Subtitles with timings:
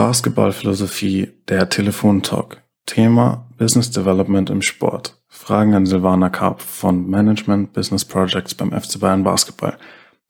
[0.00, 2.62] Basketballphilosophie, der Telefontalk.
[2.86, 5.20] Thema Business Development im Sport.
[5.28, 9.76] Fragen an Silvana Karp von Management Business Projects beim FC Bayern Basketball.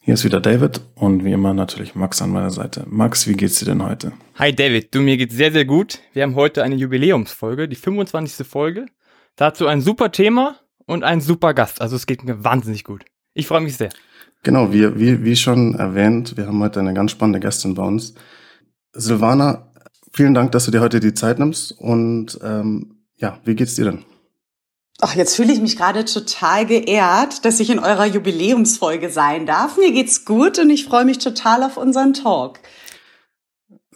[0.00, 2.84] Hier ist wieder David und wie immer natürlich Max an meiner Seite.
[2.88, 4.10] Max, wie geht's dir denn heute?
[4.40, 6.00] Hi David, du mir geht's sehr, sehr gut.
[6.14, 8.44] Wir haben heute eine Jubiläumsfolge, die 25.
[8.44, 8.86] Folge.
[9.36, 11.80] Dazu ein super Thema und ein super Gast.
[11.80, 13.04] Also es geht mir wahnsinnig gut.
[13.34, 13.90] Ich freue mich sehr.
[14.42, 18.14] Genau, wie, wie, wie schon erwähnt, wir haben heute eine ganz spannende Gästin bei uns.
[18.92, 19.70] Silvana,
[20.12, 21.72] vielen Dank, dass du dir heute die Zeit nimmst.
[21.72, 24.04] Und ähm, ja, wie geht's dir denn?
[25.02, 29.78] Ach, jetzt fühle ich mich gerade total geehrt, dass ich in eurer Jubiläumsfolge sein darf.
[29.78, 32.60] Mir geht's gut und ich freue mich total auf unseren Talk.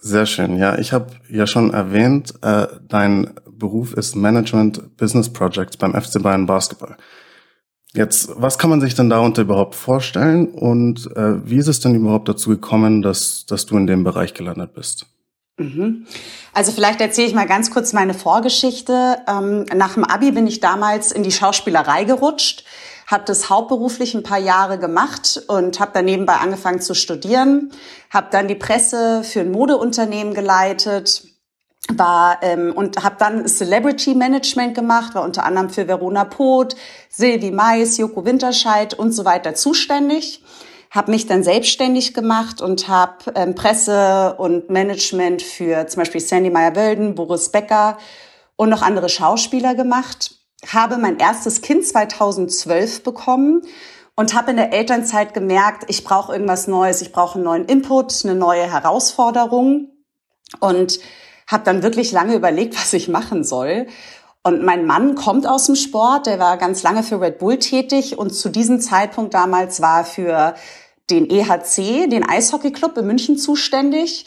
[0.01, 0.57] Sehr schön.
[0.57, 6.23] Ja, ich habe ja schon erwähnt, äh, dein Beruf ist Management Business Projects beim FC
[6.23, 6.97] Bayern Basketball.
[7.95, 11.95] Jetzt, was kann man sich denn darunter überhaupt vorstellen und äh, wie ist es denn
[11.95, 15.07] überhaupt dazu gekommen, dass, dass du in dem Bereich gelandet bist?
[15.59, 16.05] Mhm.
[16.53, 19.19] Also vielleicht erzähle ich mal ganz kurz meine Vorgeschichte.
[19.29, 22.65] Ähm, nach dem Abi bin ich damals in die Schauspielerei gerutscht,
[23.07, 27.71] habe das hauptberuflich ein paar Jahre gemacht und habe dann nebenbei angefangen zu studieren,
[28.11, 31.23] habe dann die Presse für ein Modeunternehmen geleitet,
[31.93, 36.77] war ähm, und habe dann Celebrity Management gemacht, war unter anderem für Verona Poth,
[37.09, 40.43] Silvi Mais, Joko Winterscheid und so weiter zuständig.
[40.91, 46.51] Habe mich dann selbstständig gemacht und habe ähm, Presse und Management für zum Beispiel Sandy
[46.51, 47.99] Meyer-Wölden, Boris Becker
[48.57, 50.37] und noch andere Schauspieler gemacht.
[50.73, 53.63] Habe mein erstes Kind 2012 bekommen
[54.15, 58.25] und habe in der Elternzeit gemerkt, ich brauche irgendwas Neues, ich brauche einen neuen Input,
[58.25, 59.89] eine neue Herausforderung
[60.61, 61.01] und
[61.47, 63.87] habe dann wirklich lange überlegt, was ich machen soll.
[64.47, 68.19] Und mein Mann kommt aus dem Sport, der war ganz lange für Red Bull tätig
[68.19, 70.55] und zu diesem Zeitpunkt damals war er für
[71.11, 74.27] den EHC, den Eishockeyclub in München zuständig.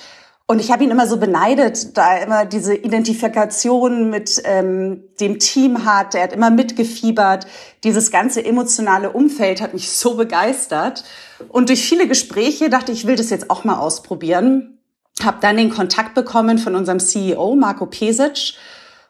[0.50, 5.40] Und ich habe ihn immer so beneidet, da er immer diese Identifikation mit ähm, dem
[5.40, 6.16] Team hat.
[6.16, 7.46] Er hat immer mitgefiebert.
[7.84, 11.04] Dieses ganze emotionale Umfeld hat mich so begeistert.
[11.50, 14.77] Und durch viele Gespräche dachte ich, ich will das jetzt auch mal ausprobieren
[15.24, 18.54] habe dann den Kontakt bekommen von unserem CEO Marco Pesic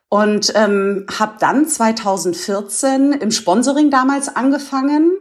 [0.10, 5.12] und ähm, habe dann 2014 im Sponsoring damals angefangen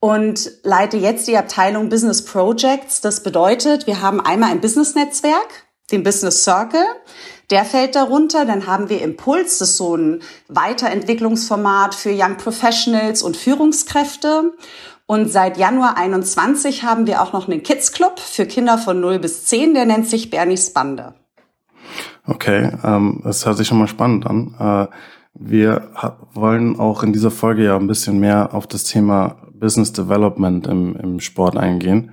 [0.00, 3.00] und leite jetzt die Abteilung Business Projects.
[3.00, 6.84] Das bedeutet, wir haben einmal ein Business-Netzwerk, den Business Circle,
[7.50, 8.44] der fällt darunter.
[8.44, 14.52] Dann haben wir Impuls, das ist so ein Weiterentwicklungsformat für Young Professionals und Führungskräfte.
[15.06, 19.20] Und seit Januar 21 haben wir auch noch einen Kids Club für Kinder von 0
[19.20, 21.14] bis 10, der nennt sich Bernies Bande.
[22.26, 24.54] Okay, ähm, das hört sich schon mal spannend an.
[24.58, 24.92] Äh,
[25.34, 25.90] wir
[26.32, 30.96] wollen auch in dieser Folge ja ein bisschen mehr auf das Thema Business Development im,
[30.96, 32.10] im Sport eingehen.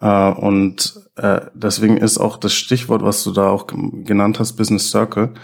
[0.00, 4.90] Äh, und äh, deswegen ist auch das Stichwort, was du da auch genannt hast, Business
[4.90, 5.34] Circle,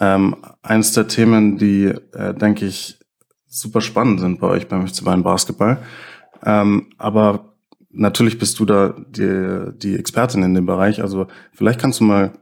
[0.00, 2.98] ähm, eines der Themen, die, äh, denke ich,
[3.46, 5.78] super spannend sind bei euch beim FC Bayern Basketball.
[6.46, 7.56] Ähm, aber
[7.90, 11.02] natürlich bist du da die, die Expertin in dem Bereich.
[11.02, 12.32] Also vielleicht kannst du mal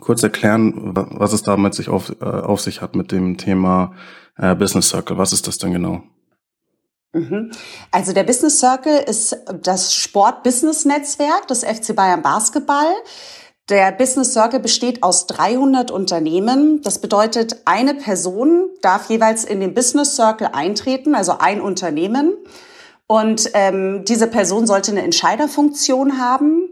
[0.00, 3.94] kurz erklären, was es damit sich auf, äh, auf sich hat mit dem Thema
[4.36, 5.16] äh, Business Circle.
[5.16, 6.02] Was ist das denn genau?
[7.12, 7.52] Mhm.
[7.90, 12.92] Also der Business Circle ist das Sport-Business-Netzwerk des FC Bayern Basketball.
[13.68, 16.80] Der Business Circle besteht aus 300 Unternehmen.
[16.82, 22.32] Das bedeutet, eine Person darf jeweils in den Business Circle eintreten, also ein Unternehmen.
[23.08, 26.68] Und ähm, diese Person sollte eine Entscheiderfunktion haben.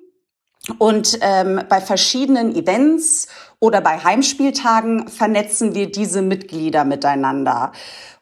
[0.79, 7.73] Und ähm, bei verschiedenen Events oder bei Heimspieltagen vernetzen wir diese Mitglieder miteinander.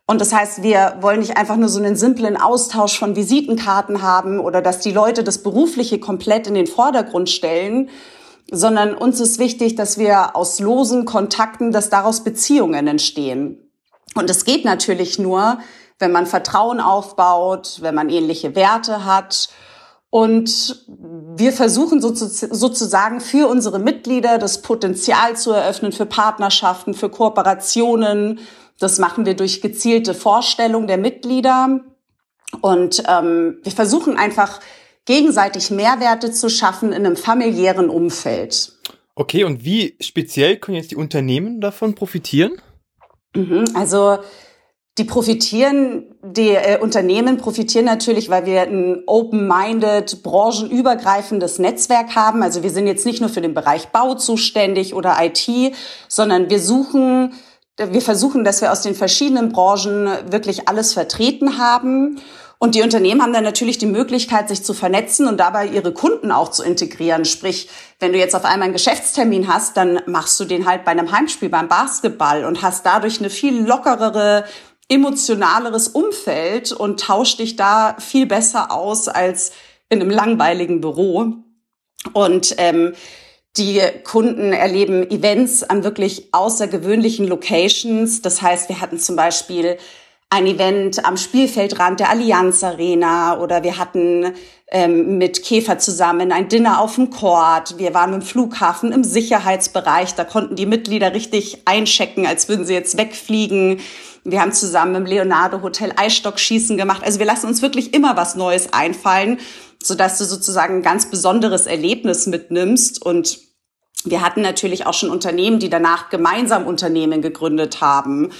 [0.06, 4.38] Und das heißt, wir wollen nicht einfach nur so einen simplen Austausch von Visitenkarten haben
[4.38, 7.88] oder dass die Leute das Berufliche komplett in den Vordergrund stellen,
[8.50, 13.58] sondern uns ist wichtig, dass wir aus losen Kontakten, dass daraus Beziehungen entstehen.
[14.14, 15.58] Und es geht natürlich nur,
[16.04, 19.48] wenn man Vertrauen aufbaut, wenn man ähnliche Werte hat.
[20.10, 28.38] Und wir versuchen sozusagen für unsere Mitglieder das Potenzial zu eröffnen für Partnerschaften, für Kooperationen.
[28.78, 31.80] Das machen wir durch gezielte Vorstellung der Mitglieder.
[32.60, 34.60] Und ähm, wir versuchen einfach
[35.06, 38.72] gegenseitig Mehrwerte zu schaffen in einem familiären Umfeld.
[39.14, 42.60] Okay, und wie speziell können jetzt die Unternehmen davon profitieren?
[43.34, 44.18] Mhm, also
[44.96, 52.42] die profitieren, die äh, Unternehmen profitieren natürlich, weil wir ein open-minded, branchenübergreifendes Netzwerk haben.
[52.42, 55.74] Also wir sind jetzt nicht nur für den Bereich Bau zuständig oder IT,
[56.06, 57.32] sondern wir suchen,
[57.76, 62.20] wir versuchen, dass wir aus den verschiedenen Branchen wirklich alles vertreten haben.
[62.58, 66.30] Und die Unternehmen haben dann natürlich die Möglichkeit, sich zu vernetzen und dabei ihre Kunden
[66.30, 67.24] auch zu integrieren.
[67.24, 67.68] Sprich,
[67.98, 71.10] wenn du jetzt auf einmal einen Geschäftstermin hast, dann machst du den halt bei einem
[71.10, 74.44] Heimspiel, beim Basketball und hast dadurch eine viel lockerere,
[74.88, 79.52] emotionaleres Umfeld und tauscht dich da viel besser aus als
[79.88, 81.32] in einem langweiligen Büro.
[82.12, 82.94] Und ähm,
[83.56, 88.20] die Kunden erleben Events an wirklich außergewöhnlichen Locations.
[88.20, 89.78] Das heißt, wir hatten zum Beispiel
[90.28, 94.34] ein Event am Spielfeldrand der Allianz Arena oder wir hatten
[94.68, 97.78] ähm, mit Käfer zusammen ein Dinner auf dem Court.
[97.78, 100.16] Wir waren im Flughafen im Sicherheitsbereich.
[100.16, 103.80] Da konnten die Mitglieder richtig einchecken, als würden sie jetzt wegfliegen.
[104.24, 107.02] Wir haben zusammen im Leonardo Hotel Eisstockschießen gemacht.
[107.04, 109.38] Also wir lassen uns wirklich immer was Neues einfallen,
[109.82, 113.38] sodass du sozusagen ein ganz besonderes Erlebnis mitnimmst und
[114.06, 118.30] wir hatten natürlich auch schon Unternehmen, die danach gemeinsam Unternehmen gegründet haben.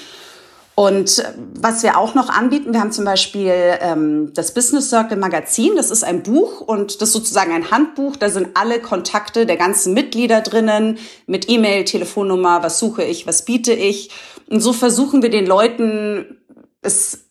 [0.75, 5.17] Und äh, was wir auch noch anbieten, wir haben zum Beispiel ähm, das Business Circle
[5.17, 5.77] Magazin.
[5.77, 8.17] Das ist ein Buch und das ist sozusagen ein Handbuch.
[8.17, 13.45] Da sind alle Kontakte der ganzen Mitglieder drinnen mit E-Mail, Telefonnummer, was suche ich, was
[13.45, 14.11] biete ich.
[14.49, 16.39] Und so versuchen wir den Leuten
[16.83, 17.24] es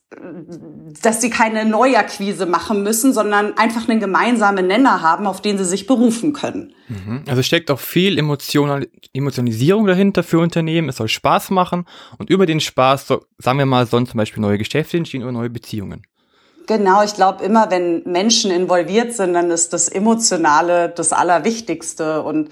[1.02, 5.66] dass sie keine Neuakquise machen müssen, sondern einfach einen gemeinsamen Nenner haben, auf den sie
[5.66, 6.74] sich berufen können.
[6.88, 7.24] Mhm.
[7.28, 10.90] Also steckt auch viel Emotional Emotionalisierung dahinter für Unternehmen.
[10.90, 11.86] Es soll Spaß machen
[12.18, 15.32] und über den Spaß, so, sagen wir mal, sollen zum Beispiel neue Geschäfte entstehen oder
[15.32, 16.04] neue Beziehungen.
[16.68, 22.50] Genau, ich glaube immer, wenn Menschen involviert sind, dann ist das Emotionale das Allerwichtigste und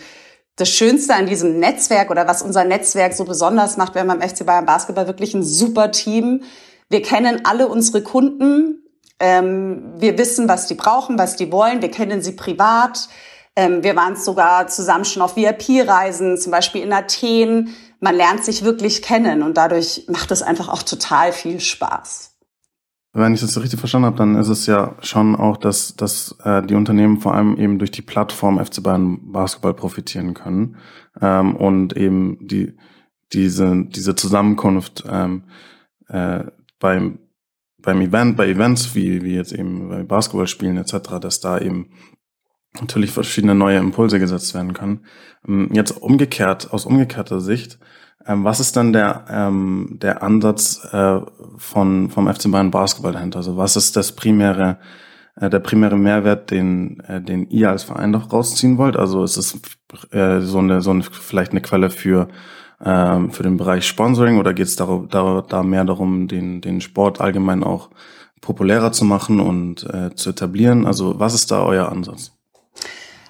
[0.58, 4.22] das Schönste an diesem Netzwerk oder was unser Netzwerk so besonders macht, wir haben beim
[4.22, 6.44] FC Bayern Basketball wirklich ein super Team
[6.92, 8.84] wir kennen alle unsere Kunden.
[9.20, 11.82] Ähm, wir wissen, was die brauchen, was die wollen.
[11.82, 13.08] Wir kennen sie privat.
[13.56, 17.70] Ähm, wir waren sogar zusammen schon auf VIP-Reisen, zum Beispiel in Athen.
[18.00, 22.32] Man lernt sich wirklich kennen und dadurch macht es einfach auch total viel Spaß.
[23.14, 26.36] Wenn ich das so richtig verstanden habe, dann ist es ja schon auch, dass, dass
[26.44, 30.78] äh, die Unternehmen vor allem eben durch die Plattform FC Bayern Basketball profitieren können
[31.20, 32.78] ähm, und eben die
[33.34, 35.44] diese diese Zusammenkunft ähm,
[36.08, 36.46] äh,
[36.82, 37.20] beim,
[37.78, 41.92] beim Event, bei Events, wie, wie jetzt eben bei Basketballspielen etc., dass da eben
[42.80, 45.06] natürlich verschiedene neue Impulse gesetzt werden können.
[45.48, 47.80] Ähm, jetzt umgekehrt, aus umgekehrter Sicht,
[48.26, 51.22] ähm, was ist dann der, ähm, der Ansatz äh,
[51.58, 53.38] von, vom FC Bayern Basketball dahinter?
[53.38, 54.78] Also was ist das primäre,
[55.36, 58.96] äh, der primäre Mehrwert, den, äh, den ihr als Verein doch rausziehen wollt?
[58.96, 59.60] Also ist es
[60.12, 62.28] äh, so eine, so eine, vielleicht eine Quelle für
[62.84, 67.22] ähm, für den Bereich Sponsoring oder geht es da, da, mehr darum, den, den Sport
[67.22, 67.90] allgemein auch
[68.42, 70.86] populärer zu machen und äh, zu etablieren?
[70.86, 72.32] Also was ist da euer Ansatz?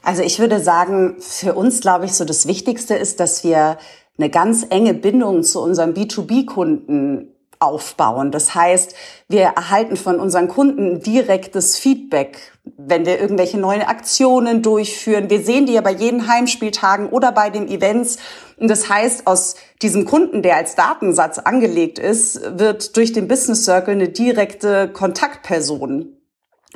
[0.03, 3.77] Also ich würde sagen, für uns, glaube ich, so das Wichtigste ist, dass wir
[4.17, 7.30] eine ganz enge Bindung zu unseren B2B-Kunden
[7.61, 8.31] aufbauen.
[8.31, 8.95] Das heißt,
[9.27, 15.29] wir erhalten von unseren Kunden direktes Feedback, wenn wir irgendwelche neuen Aktionen durchführen.
[15.29, 18.17] Wir sehen die ja bei jeden Heimspieltagen oder bei den Events.
[18.57, 23.65] Und das heißt, aus diesem Kunden, der als Datensatz angelegt ist, wird durch den Business
[23.65, 26.17] Circle eine direkte Kontaktperson.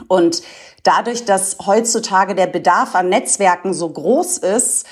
[0.08, 0.44] Und
[0.84, 4.86] dadurch, dass heutzutage der Bedarf an Netzwerken so groß ist,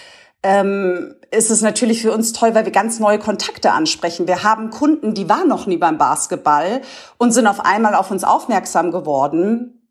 [0.43, 4.27] ähm, ist es natürlich für uns toll, weil wir ganz neue Kontakte ansprechen.
[4.27, 6.81] Wir haben Kunden, die waren noch nie beim Basketball
[7.17, 9.87] und sind auf einmal auf uns aufmerksam geworden.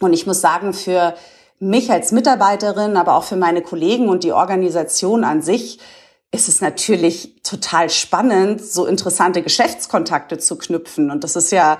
[0.00, 1.14] Und ich muss sagen, für
[1.58, 5.78] mich als Mitarbeiterin, aber auch für meine Kollegen und die Organisation an sich,
[6.30, 11.10] ist es natürlich total spannend, so interessante Geschäftskontakte zu knüpfen.
[11.10, 11.78] Und das ist ja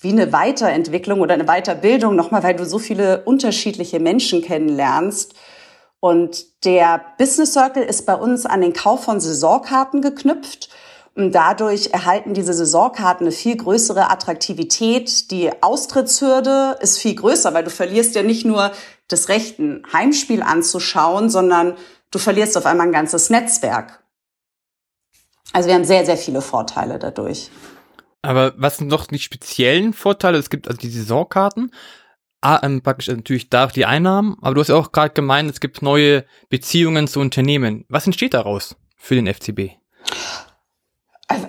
[0.00, 5.34] wie eine Weiterentwicklung oder eine Weiterbildung, nochmal, weil du so viele unterschiedliche Menschen kennenlernst.
[6.00, 10.68] Und der Business Circle ist bei uns an den Kauf von Saisonkarten geknüpft.
[11.14, 15.32] Und dadurch erhalten diese Saisonkarten eine viel größere Attraktivität.
[15.32, 18.70] Die Austrittshürde ist viel größer, weil du verlierst ja nicht nur
[19.08, 21.76] das Recht, ein Heimspiel anzuschauen, sondern
[22.12, 24.04] du verlierst auf einmal ein ganzes Netzwerk.
[25.52, 27.50] Also wir haben sehr, sehr viele Vorteile dadurch.
[28.22, 30.38] Aber was sind noch die speziellen Vorteile?
[30.38, 31.72] Es gibt also die Saisonkarten,
[32.40, 35.60] ah, ähm, praktisch natürlich da die Einnahmen, aber du hast ja auch gerade gemeint, es
[35.60, 37.84] gibt neue Beziehungen zu Unternehmen.
[37.88, 39.78] Was entsteht daraus für den FCB?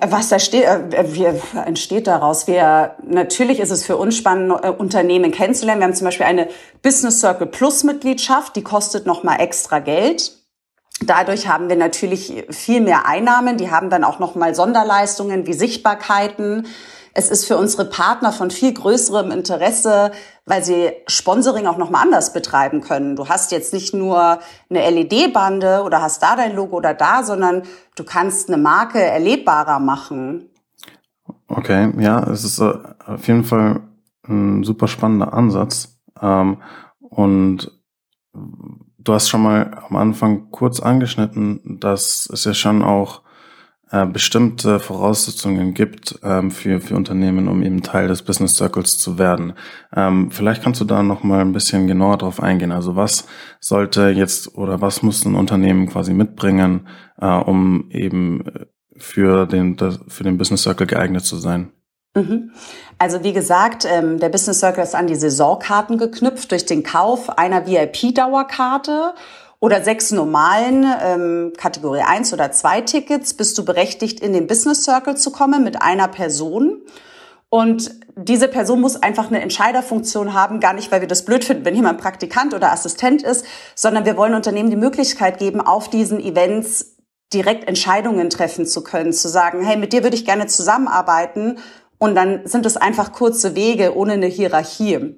[0.01, 2.47] Was da steht, äh, wie entsteht daraus?
[2.47, 5.79] Wir, natürlich ist es für uns spannend, äh, Unternehmen kennenzulernen.
[5.79, 6.49] Wir haben zum Beispiel eine
[6.81, 10.33] Business Circle Plus Mitgliedschaft, die kostet nochmal extra Geld.
[11.01, 13.57] Dadurch haben wir natürlich viel mehr Einnahmen.
[13.57, 16.67] Die haben dann auch nochmal Sonderleistungen wie Sichtbarkeiten.
[17.13, 20.11] Es ist für unsere Partner von viel größerem Interesse,
[20.45, 23.15] weil sie Sponsoring auch nochmal anders betreiben können.
[23.15, 24.39] Du hast jetzt nicht nur
[24.69, 27.63] eine LED-Bande oder hast da dein Logo oder da, sondern
[27.95, 30.49] du kannst eine Marke erlebbarer machen.
[31.47, 32.73] Okay, ja, es ist äh,
[33.05, 33.81] auf jeden Fall
[34.27, 35.99] ein super spannender Ansatz.
[36.21, 36.57] Ähm,
[36.99, 37.71] und
[38.33, 43.23] du hast schon mal am Anfang kurz angeschnitten, dass es ja schon auch
[43.91, 49.17] äh, bestimmte Voraussetzungen gibt ähm, für, für Unternehmen, um eben Teil des Business Circles zu
[49.17, 49.53] werden.
[49.95, 52.71] Ähm, vielleicht kannst du da noch mal ein bisschen genauer drauf eingehen.
[52.71, 53.25] Also was
[53.59, 56.87] sollte jetzt oder was muss ein Unternehmen quasi mitbringen,
[57.19, 58.43] äh, um eben
[58.95, 59.77] für den,
[60.07, 61.71] für den Business Circle geeignet zu sein?
[62.15, 62.51] Mhm.
[62.97, 67.37] Also wie gesagt, ähm, der Business Circle ist an die Saisonkarten geknüpft durch den Kauf
[67.37, 69.13] einer VIP-Dauerkarte
[69.59, 74.83] oder sechs normalen ähm, Kategorie 1 oder 2 Tickets bist du berechtigt, in den Business
[74.83, 76.81] Circle zu kommen mit einer Person.
[77.49, 81.65] Und diese Person muss einfach eine Entscheiderfunktion haben, gar nicht, weil wir das blöd finden,
[81.65, 86.19] wenn jemand Praktikant oder Assistent ist, sondern wir wollen Unternehmen die Möglichkeit geben, auf diesen
[86.19, 86.97] Events
[87.33, 91.57] direkt Entscheidungen treffen zu können, zu sagen, hey, mit dir würde ich gerne zusammenarbeiten.
[91.97, 95.15] Und dann sind es einfach kurze Wege ohne eine Hierarchie.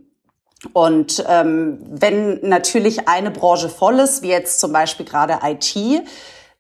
[0.74, 5.76] Und ähm, wenn natürlich eine Branche voll ist, wie jetzt zum Beispiel gerade IT,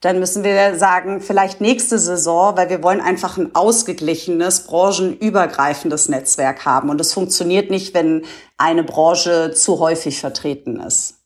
[0.01, 6.65] dann müssen wir sagen, vielleicht nächste Saison, weil wir wollen einfach ein ausgeglichenes, branchenübergreifendes Netzwerk
[6.65, 6.89] haben.
[6.89, 8.23] Und es funktioniert nicht, wenn
[8.57, 11.19] eine Branche zu häufig vertreten ist.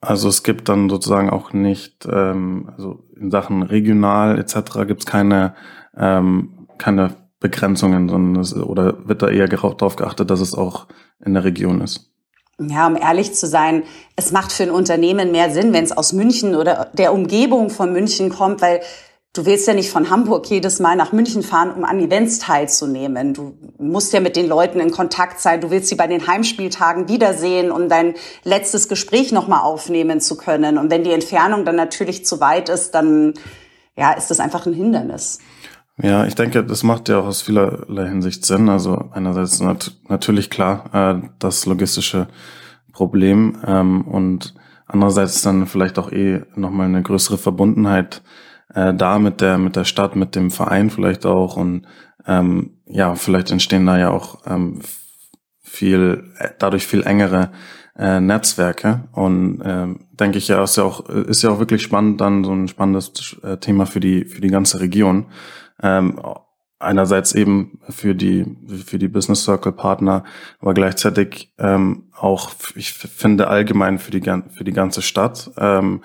[0.00, 4.86] Also es gibt dann sozusagen auch nicht, ähm, also in Sachen regional etc.
[4.86, 5.54] gibt es keine,
[5.96, 10.86] ähm, keine Begrenzungen, sondern es, oder wird da eher darauf geachtet, dass es auch
[11.24, 12.10] in der Region ist?
[12.60, 13.84] Ja, um ehrlich zu sein,
[14.16, 17.90] es macht für ein Unternehmen mehr Sinn, wenn es aus München oder der Umgebung von
[17.94, 18.80] München kommt, weil
[19.32, 23.32] du willst ja nicht von Hamburg jedes Mal nach München fahren, um an Events teilzunehmen.
[23.32, 25.62] Du musst ja mit den Leuten in Kontakt sein.
[25.62, 30.76] Du willst sie bei den Heimspieltagen wiedersehen, um dein letztes Gespräch nochmal aufnehmen zu können.
[30.76, 33.32] Und wenn die Entfernung dann natürlich zu weit ist, dann
[33.96, 35.38] ja, ist das einfach ein Hindernis.
[36.02, 38.68] Ja, ich denke, das macht ja auch aus vielerlei Hinsicht Sinn.
[38.68, 42.28] Also einerseits nat natürlich klar äh, das logistische
[42.92, 44.54] Problem ähm, und
[44.86, 48.22] andererseits dann vielleicht auch eh nochmal eine größere Verbundenheit
[48.74, 51.86] äh, da mit der mit der Stadt, mit dem Verein vielleicht auch und
[52.26, 54.80] ähm, ja, vielleicht entstehen da ja auch ähm,
[55.62, 56.24] viel
[56.58, 57.50] dadurch viel engere
[58.00, 59.04] äh, Netzwerke.
[59.12, 62.52] Und ähm, denke ich ja ist ja auch ist ja auch wirklich spannend dann so
[62.52, 65.26] ein spannendes äh, Thema für die für die ganze Region.
[65.82, 66.18] Ähm,
[66.78, 70.24] einerseits eben für die für die Business Circle Partner,
[70.60, 76.02] aber gleichzeitig ähm, auch ich finde allgemein für die für die ganze Stadt ähm,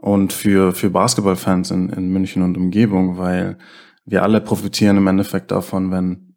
[0.00, 3.58] und für für Basketballfans in, in München und Umgebung, weil
[4.06, 6.36] wir alle profitieren im Endeffekt davon, wenn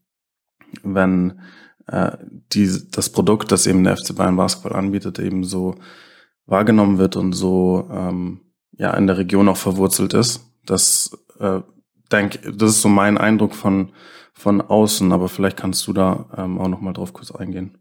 [0.83, 1.39] wenn
[1.88, 2.12] äh,
[2.53, 5.75] die, das Produkt, das eben der FC Bayern Basketball anbietet, eben so
[6.46, 8.41] wahrgenommen wird und so ähm,
[8.77, 10.41] ja in der Region auch verwurzelt ist.
[10.65, 11.62] Das äh,
[12.12, 13.91] denke, das ist so mein Eindruck von,
[14.34, 17.77] von außen, aber vielleicht kannst du da ähm, auch noch mal drauf kurz eingehen.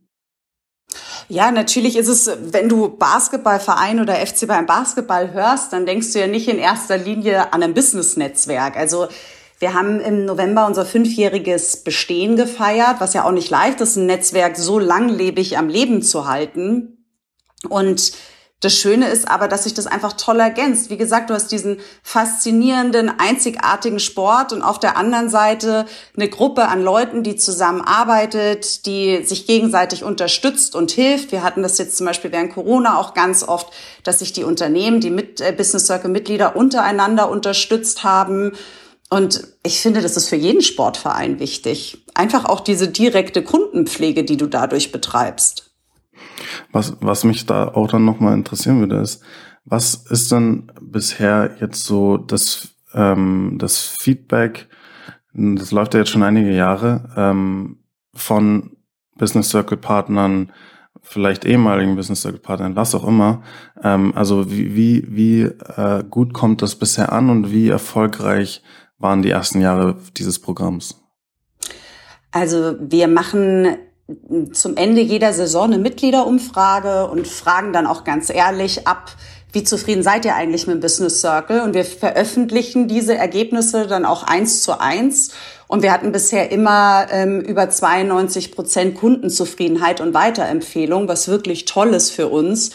[1.29, 6.21] Ja, natürlich ist es, wenn du Basketballverein oder FC beim Basketball hörst, dann denkst du
[6.21, 8.77] ja nicht in erster Linie an ein Business-Netzwerk.
[8.77, 9.09] Also
[9.59, 14.07] wir haben im November unser fünfjähriges Bestehen gefeiert, was ja auch nicht leicht ist, ein
[14.07, 17.05] Netzwerk so langlebig am Leben zu halten.
[17.69, 18.13] Und
[18.61, 20.89] das Schöne ist aber, dass sich das einfach toll ergänzt.
[20.89, 25.85] Wie gesagt, du hast diesen faszinierenden, einzigartigen Sport und auf der anderen Seite
[26.17, 31.33] eine Gruppe an Leuten, die zusammenarbeitet, die sich gegenseitig unterstützt und hilft.
[31.33, 33.69] Wir hatten das jetzt zum Beispiel während Corona auch ganz oft,
[34.05, 38.53] dass sich die Unternehmen, die mit äh, Business Circle Mitglieder untereinander unterstützt haben.
[39.09, 42.05] Und ich finde, das ist für jeden Sportverein wichtig.
[42.15, 45.71] Einfach auch diese direkte Kundenpflege, die du dadurch betreibst.
[46.73, 49.23] Was, was mich da auch dann nochmal interessieren würde, ist,
[49.65, 54.69] was ist denn bisher jetzt so das, ähm, das Feedback,
[55.33, 57.79] das läuft ja jetzt schon einige Jahre, ähm,
[58.15, 58.77] von
[59.17, 60.53] Business Circle Partnern,
[61.03, 63.43] vielleicht ehemaligen Business Circle Partnern, was auch immer.
[63.83, 68.63] Ähm, also wie, wie, wie äh, gut kommt das bisher an und wie erfolgreich
[68.99, 71.00] waren die ersten Jahre dieses Programms?
[72.31, 73.76] Also wir machen
[74.53, 79.11] zum Ende jeder Saison eine Mitgliederumfrage und fragen dann auch ganz ehrlich ab,
[79.53, 81.62] wie zufrieden seid ihr eigentlich mit dem Business Circle?
[81.62, 85.31] Und wir veröffentlichen diese Ergebnisse dann auch eins zu eins.
[85.67, 91.95] Und wir hatten bisher immer ähm, über 92 Prozent Kundenzufriedenheit und Weiterempfehlung, was wirklich toll
[91.95, 92.73] ist für uns.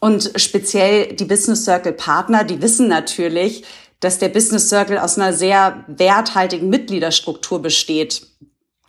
[0.00, 3.64] Und speziell die Business Circle Partner, die wissen natürlich,
[4.00, 8.26] dass der Business Circle aus einer sehr werthaltigen Mitgliederstruktur besteht.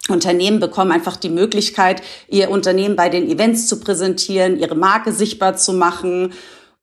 [0.07, 5.55] Unternehmen bekommen einfach die Möglichkeit, ihr Unternehmen bei den Events zu präsentieren, ihre Marke sichtbar
[5.55, 6.33] zu machen.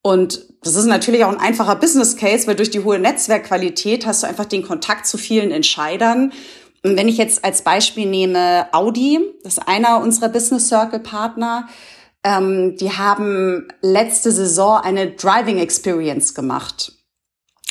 [0.02, 4.22] Und das ist natürlich auch ein einfacher Business Case, weil durch die hohe Netzwerkqualität hast
[4.22, 6.32] du einfach den Kontakt zu vielen Entscheidern.
[6.84, 11.68] Und wenn ich jetzt als Beispiel nehme Audi, das ist einer unserer Business Circle Partner,
[12.22, 16.95] ähm, die haben letzte Saison eine Driving Experience gemacht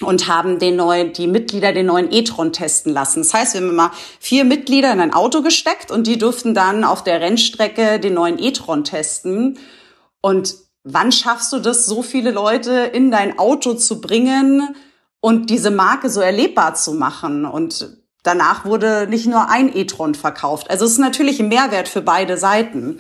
[0.02, 3.22] und haben den neuen, die Mitglieder den neuen e-tron testen lassen.
[3.22, 6.84] Das heißt, wir haben mal vier Mitglieder in ein Auto gesteckt und die durften dann
[6.84, 9.58] auf der Rennstrecke den neuen e-tron testen.
[10.22, 14.76] Und wann schaffst du das, so viele Leute in dein Auto zu bringen
[15.22, 17.46] und diese Marke so erlebbar zu machen?
[17.46, 20.70] Und danach wurde nicht nur ein e-tron verkauft.
[20.70, 22.98] Also es ist natürlich ein Mehrwert für beide Seiten.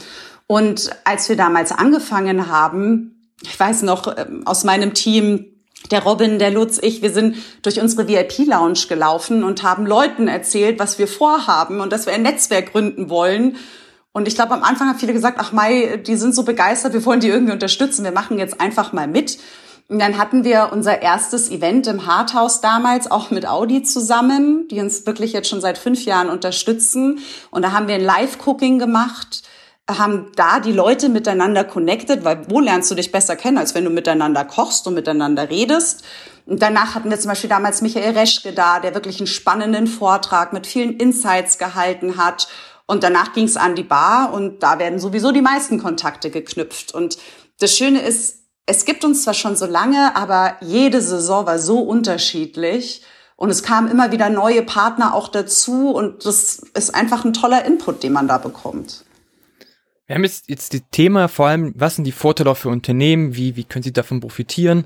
[0.47, 5.54] Und als wir damals angefangen haben, ich weiß noch ähm, aus meinem Team,
[5.91, 10.79] der Robin, der Lutz, ich, wir sind durch unsere VIP-Lounge gelaufen und haben Leuten erzählt,
[10.79, 13.57] was wir vorhaben und dass wir ein Netzwerk gründen wollen.
[14.11, 17.05] Und ich glaube, am Anfang haben viele gesagt, ach Mai, die sind so begeistert, wir
[17.05, 19.37] wollen die irgendwie unterstützen, wir machen jetzt einfach mal mit.
[19.87, 24.79] Und dann hatten wir unser erstes Event im Harthaus damals, auch mit Audi zusammen, die
[24.79, 27.19] uns wirklich jetzt schon seit fünf Jahren unterstützen.
[27.51, 29.43] Und da haben wir ein Live-Cooking gemacht
[29.89, 33.83] haben da die Leute miteinander connected, weil wo lernst du dich besser kennen, als wenn
[33.83, 36.03] du miteinander kochst und miteinander redest.
[36.47, 40.53] Und danach hatten wir zum Beispiel damals Michael Reschke da, der wirklich einen spannenden Vortrag
[40.53, 42.47] mit vielen Insights gehalten hat.
[42.87, 46.93] Und danach ging es an die Bar und da werden sowieso die meisten Kontakte geknüpft.
[46.93, 47.17] Und
[47.59, 51.79] das Schöne ist, es gibt uns zwar schon so lange, aber jede Saison war so
[51.79, 53.03] unterschiedlich.
[53.37, 55.91] Und es kamen immer wieder neue Partner auch dazu.
[55.91, 59.03] Und das ist einfach ein toller Input, den man da bekommt.
[60.07, 63.55] Wir haben jetzt, jetzt die Thema vor allem, was sind die Vorteile für Unternehmen, wie,
[63.55, 64.85] wie können sie davon profitieren?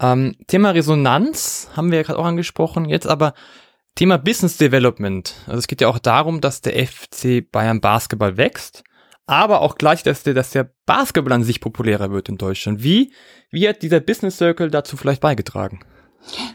[0.00, 3.34] Ähm, Thema Resonanz haben wir ja gerade auch angesprochen, jetzt aber
[3.94, 5.34] Thema Business Development.
[5.46, 8.82] Also es geht ja auch darum, dass der FC Bayern Basketball wächst,
[9.26, 12.82] aber auch gleich, dass der, dass der Basketball an sich populärer wird in Deutschland.
[12.82, 13.12] Wie,
[13.50, 15.80] wie hat dieser Business Circle dazu vielleicht beigetragen?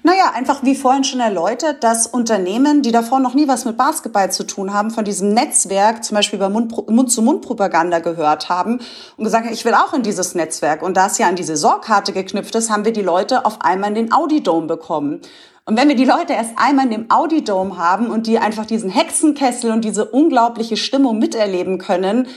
[0.04, 4.32] Naja, einfach wie vorhin schon erläutert, dass Unternehmen, die davor noch nie was mit Basketball
[4.32, 8.80] zu tun haben, von diesem Netzwerk zum Beispiel über Mund-zu-Mund-Propaganda gehört haben
[9.18, 10.84] und gesagt haben, ich will auch in dieses Netzwerk.
[10.84, 13.90] Und da es ja an diese Saisonskarte geknüpft ist, haben wir die Leute auf einmal
[13.90, 15.22] in den Audi-Dome bekommen.
[15.66, 18.90] Und wenn wir die Leute erst einmal in dem Audi-Dome haben und die einfach diesen
[18.90, 22.28] Hexenkessel und diese unglaubliche Stimmung miterleben können,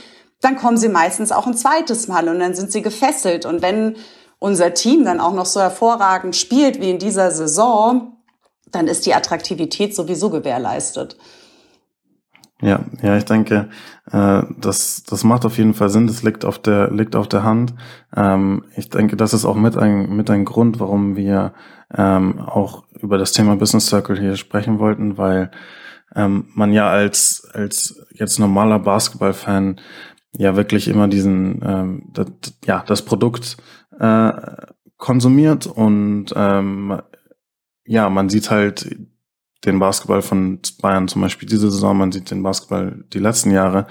[0.41, 3.45] dann kommen sie meistens auch ein zweites Mal und dann sind sie gefesselt.
[3.45, 3.97] Und wenn
[4.39, 8.17] unser Team dann auch noch so hervorragend spielt wie in dieser Saison,
[8.71, 11.17] dann ist die Attraktivität sowieso gewährleistet.
[12.59, 13.69] Ja, ja, ich denke,
[14.11, 16.07] äh, das, das macht auf jeden Fall Sinn.
[16.07, 17.75] Das liegt auf der, liegt auf der Hand.
[18.15, 21.53] Ähm, ich denke, das ist auch mit ein, mit ein Grund, warum wir
[21.93, 25.51] ähm, auch über das Thema Business Circle hier sprechen wollten, weil
[26.15, 29.79] ähm, man ja als, als jetzt normaler Basketballfan
[30.35, 32.27] ja wirklich immer diesen, ähm, das,
[32.65, 33.57] ja, das Produkt
[33.99, 34.33] äh,
[34.97, 37.01] konsumiert und ähm,
[37.85, 38.97] ja, man sieht halt
[39.65, 43.87] den Basketball von Bayern zum Beispiel diese Saison, man sieht den Basketball die letzten Jahre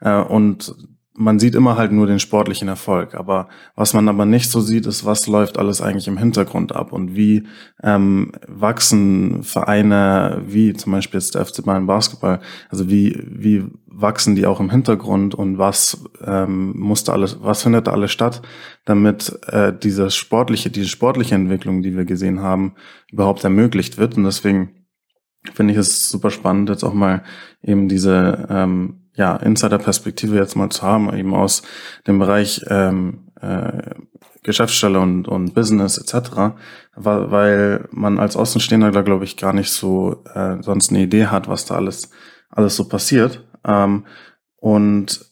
[0.00, 0.74] äh, und
[1.18, 3.14] man sieht immer halt nur den sportlichen Erfolg.
[3.14, 6.92] Aber was man aber nicht so sieht, ist, was läuft alles eigentlich im Hintergrund ab
[6.92, 7.44] und wie
[7.82, 12.38] ähm, wachsen Vereine wie zum Beispiel jetzt der FC Bayern Basketball,
[12.70, 17.64] also wie, wie wachsen die auch im Hintergrund und was ähm, muss da alles, was
[17.64, 18.40] findet da alles statt,
[18.84, 22.74] damit äh, diese sportliche, diese sportliche Entwicklung, die wir gesehen haben,
[23.10, 24.16] überhaupt ermöglicht wird.
[24.16, 24.86] Und deswegen
[25.52, 27.24] finde ich es super spannend, jetzt auch mal
[27.60, 31.62] eben diese ähm, ja, Insider-Perspektive jetzt mal zu haben, eben aus
[32.06, 33.94] dem Bereich ähm, äh,
[34.44, 36.54] Geschäftsstelle und, und Business etc.,
[36.94, 41.26] weil, weil man als Außenstehender da, glaube ich, gar nicht so äh, sonst eine Idee
[41.26, 42.10] hat, was da alles,
[42.48, 43.44] alles so passiert.
[43.64, 44.06] Ähm,
[44.56, 45.26] und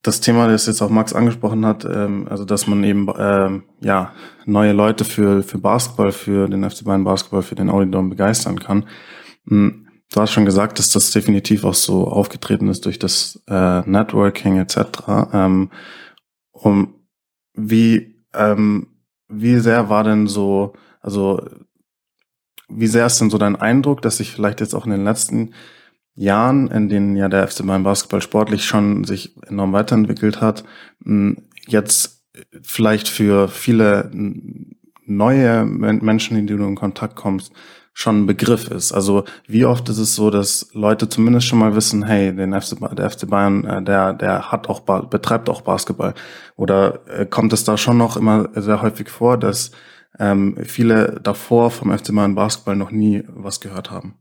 [0.00, 4.12] das Thema, das jetzt auch Max angesprochen hat, ähm, also dass man eben ähm, ja
[4.46, 8.58] neue Leute für für Basketball, für den FC Bayern Basketball, für den Audi Dome begeistern
[8.58, 8.86] kann.
[10.12, 14.58] Du hast schon gesagt, dass das definitiv auch so aufgetreten ist durch das äh, Networking
[14.58, 14.78] etc.
[15.32, 15.70] Ähm,
[16.52, 16.94] um,
[17.54, 18.88] wie, ähm,
[19.28, 21.40] wie sehr war denn so, also
[22.68, 25.54] wie sehr ist denn so dein Eindruck, dass sich vielleicht jetzt auch in den letzten
[26.14, 30.64] Jahren, in denen ja der FC Bayern Basketball sportlich schon sich enorm weiterentwickelt hat,
[31.66, 32.22] jetzt
[32.62, 34.10] vielleicht für viele
[35.06, 37.52] neue Menschen, in die du in Kontakt kommst,
[37.94, 38.92] schon ein Begriff ist.
[38.92, 42.76] Also wie oft ist es so, dass Leute zumindest schon mal wissen, hey, den FC,
[42.96, 46.14] der FC Bayern, äh, der, der hat auch, betreibt auch Basketball.
[46.56, 49.72] Oder äh, kommt es da schon noch immer sehr häufig vor, dass
[50.18, 54.14] ähm, viele davor vom FC Bayern Basketball noch nie was gehört haben?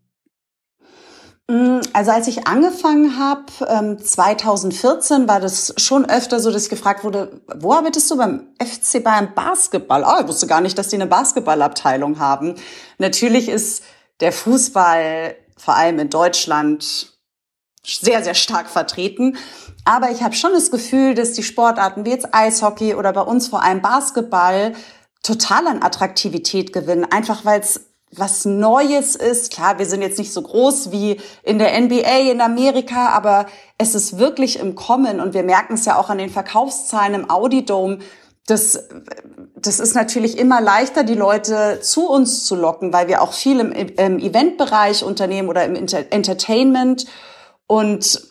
[1.51, 6.69] Mm, also als ich angefangen habe, 2014, ähm, war das schon öfter so, dass ich
[6.69, 10.05] gefragt wurde, wo arbeitest du beim FC Bayern Basketball?
[10.05, 12.55] Oh, ich wusste gar nicht, dass die eine Basketballabteilung haben.
[12.99, 13.83] Natürlich ist
[14.21, 17.11] der Fußball vor allem in Deutschland
[17.85, 19.35] sehr, sehr stark vertreten.
[19.83, 23.49] Aber ich habe schon das Gefühl, dass die Sportarten wie jetzt Eishockey oder bei uns
[23.49, 24.73] vor allem Basketball
[25.21, 29.53] total an Attraktivität gewinnen, einfach weil es was Neues ist.
[29.53, 33.45] Klar, wir sind jetzt nicht so groß wie in der NBA in Amerika, aber
[33.77, 37.29] es ist wirklich im Kommen und wir merken es ja auch an den Verkaufszahlen im
[37.29, 37.99] Audi Dome.
[38.47, 38.89] Das,
[39.55, 43.59] das ist natürlich immer leichter, die Leute zu uns zu locken, weil wir auch viel
[43.59, 47.05] im, im Eventbereich unternehmen oder im Entertainment.
[47.67, 48.30] Und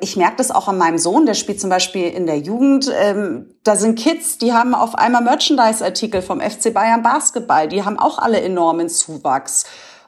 [0.00, 2.90] ich merke das auch an meinem Sohn, der spielt zum Beispiel in der Jugend.
[3.00, 7.68] Ähm, da sind Kids, die haben auf einmal Merchandise-Artikel vom FC Bayern Basketball.
[7.68, 9.64] Die haben auch alle enormen Zuwachs.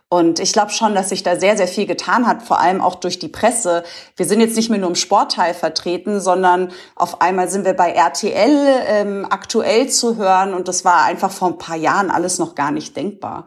[0.08, 2.96] Und ich glaube schon, dass sich da sehr, sehr viel getan hat, vor allem auch
[2.96, 3.82] durch die Presse.
[4.16, 7.90] Wir sind jetzt nicht mehr nur im Sportteil vertreten, sondern auf einmal sind wir bei
[7.90, 10.54] RTL ähm, aktuell zu hören.
[10.54, 13.46] Und das war einfach vor ein paar Jahren alles noch gar nicht denkbar.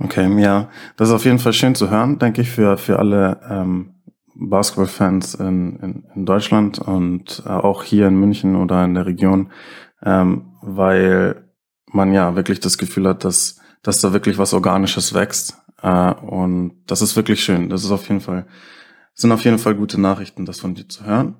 [0.00, 3.40] Okay, ja, das ist auf jeden Fall schön zu hören, denke ich, für, für alle
[3.48, 3.93] ähm,
[4.34, 9.50] Basketballfans in, in, in Deutschland und äh, auch hier in München oder in der Region,
[10.02, 11.48] ähm, weil
[11.86, 15.58] man ja wirklich das Gefühl hat, dass, dass da wirklich was Organisches wächst.
[15.82, 17.68] Äh, und das ist wirklich schön.
[17.68, 18.46] Das ist auf jeden Fall,
[19.14, 21.36] sind auf jeden Fall gute Nachrichten, das von dir zu hören.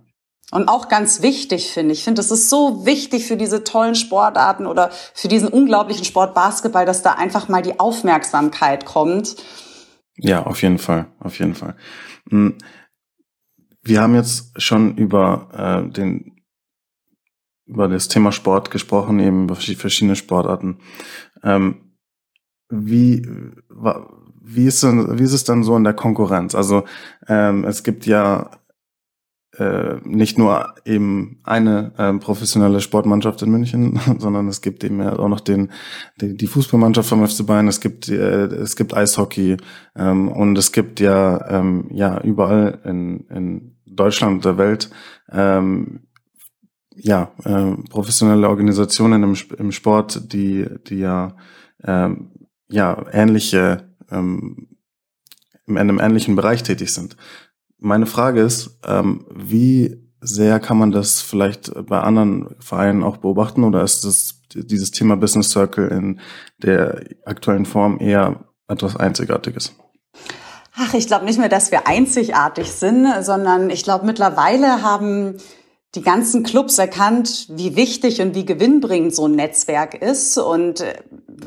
[0.50, 2.00] Und auch ganz wichtig finde ich.
[2.00, 6.34] Ich finde, es ist so wichtig für diese tollen Sportarten oder für diesen unglaublichen Sport
[6.34, 9.36] Basketball, dass da einfach mal die Aufmerksamkeit kommt.
[10.16, 11.74] Ja, auf jeden Fall, auf jeden Fall.
[13.84, 15.48] Wir haben jetzt schon über
[15.86, 16.34] äh, den
[17.66, 20.78] über das Thema Sport gesprochen, eben über verschiedene Sportarten.
[21.42, 21.76] Ähm,
[22.68, 23.26] wie,
[24.40, 26.54] wie, ist denn, wie ist es dann so in der Konkurrenz?
[26.54, 26.84] Also
[27.28, 28.50] ähm, es gibt ja
[29.58, 35.28] äh, nicht nur eben eine äh, professionelle Sportmannschaft in München, sondern es gibt eben auch
[35.28, 35.70] noch den,
[36.20, 39.56] die, die Fußballmannschaft vom FC Bayern, es gibt, äh, es gibt Eishockey
[39.96, 44.90] ähm, und es gibt ja, ähm, ja überall in, in Deutschland und der Welt
[45.30, 46.06] ähm,
[46.96, 51.36] ja, äh, professionelle Organisationen im, im Sport, die, die ja,
[51.82, 52.32] ähm,
[52.68, 54.68] ja ähnliche, ähm,
[55.66, 57.16] in einem ähnlichen Bereich tätig sind.
[57.78, 63.64] Meine Frage ist, ähm, wie sehr kann man das vielleicht bei anderen Vereinen auch beobachten
[63.64, 66.20] oder ist das dieses Thema Business Circle in
[66.58, 69.74] der aktuellen Form eher etwas Einzigartiges?
[70.76, 75.36] Ach, ich glaube nicht mehr, dass wir einzigartig sind, sondern ich glaube mittlerweile haben
[75.94, 80.36] die ganzen Clubs erkannt, wie wichtig und wie gewinnbringend so ein Netzwerk ist.
[80.36, 80.94] Und äh,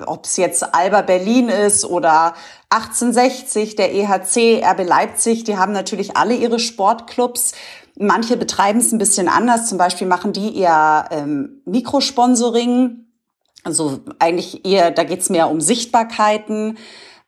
[0.05, 2.35] ob es jetzt Alba Berlin ist oder
[2.69, 7.51] 1860, der EHC, RB Leipzig, die haben natürlich alle ihre Sportclubs.
[7.99, 9.67] Manche betreiben es ein bisschen anders.
[9.67, 13.07] Zum Beispiel machen die eher ähm, Mikrosponsoring.
[13.63, 16.77] Also eigentlich eher, da geht's mehr um Sichtbarkeiten.